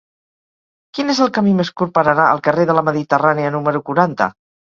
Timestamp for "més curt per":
1.59-2.05